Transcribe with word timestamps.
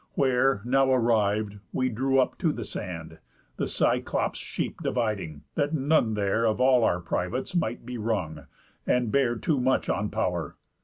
Where, 0.15 0.63
now 0.65 0.87
arriv'd, 0.91 1.59
we 1.71 1.89
drew 1.89 2.19
up 2.19 2.35
to 2.39 2.51
the 2.51 2.63
sand, 2.65 3.19
The 3.57 3.67
Cyclops' 3.67 4.39
sheep 4.39 4.81
dividing, 4.81 5.43
that 5.53 5.75
none 5.75 6.15
there 6.15 6.43
Of 6.43 6.59
all 6.59 6.83
our 6.83 6.99
privates 6.99 7.55
might 7.55 7.85
be 7.85 7.99
wrung, 7.99 8.47
and 8.87 9.11
bear 9.11 9.35
Too 9.35 9.59
much 9.61 9.89
on 9.89 10.09
pow'r. 10.09 10.55